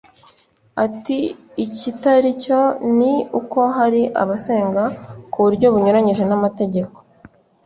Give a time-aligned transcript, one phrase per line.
[0.85, 1.19] Ati
[1.65, 2.59] “Ikitari cyo
[2.97, 4.83] ni uko hari abasenga
[5.31, 6.97] ku buryo bunyuranyije n’amategeko